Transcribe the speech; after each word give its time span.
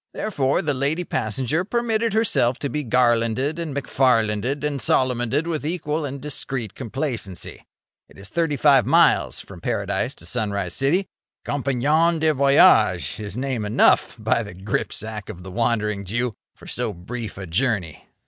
Therefore 0.15 0.63
the 0.63 0.73
lady 0.73 1.03
passenger 1.03 1.63
permitted 1.63 2.13
herself 2.13 2.57
to 2.57 2.69
be 2.71 2.83
Garlanded 2.83 3.59
and 3.59 3.75
McFarlanded 3.75 4.63
and 4.63 4.81
Solomoned 4.81 5.45
with 5.45 5.63
equal 5.63 6.05
and 6.05 6.19
discreet 6.19 6.73
complacency. 6.73 7.63
It 8.09 8.17
is 8.17 8.31
thirty 8.31 8.57
five 8.57 8.87
miles 8.87 9.41
from 9.41 9.61
Paradise 9.61 10.15
to 10.15 10.25
Sunrise 10.25 10.73
City. 10.73 11.05
Compagnon 11.45 12.17
de 12.17 12.33
voyage 12.33 13.19
is 13.19 13.37
name 13.37 13.63
enough, 13.63 14.15
by 14.17 14.41
the 14.41 14.55
gripsack 14.55 15.29
of 15.29 15.43
the 15.43 15.51
Wandering 15.51 16.03
Jew! 16.03 16.33
for 16.55 16.65
so 16.65 16.93
brief 16.93 17.37
a 17.37 17.45
journey. 17.45 18.07